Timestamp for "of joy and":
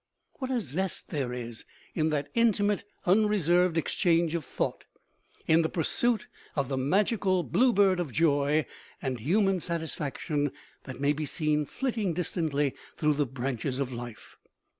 7.99-9.19